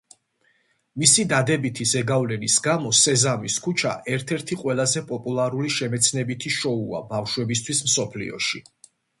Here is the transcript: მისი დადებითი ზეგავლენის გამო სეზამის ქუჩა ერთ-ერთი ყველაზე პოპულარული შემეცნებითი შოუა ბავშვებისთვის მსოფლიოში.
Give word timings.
მისი 1.01 1.25
დადებითი 1.33 1.85
ზეგავლენის 1.91 2.55
გამო 2.69 2.93
სეზამის 3.01 3.59
ქუჩა 3.67 3.93
ერთ-ერთი 4.15 4.59
ყველაზე 4.63 5.05
პოპულარული 5.13 5.71
შემეცნებითი 5.77 6.57
შოუა 6.59 7.05
ბავშვებისთვის 7.13 7.85
მსოფლიოში. 7.93 8.65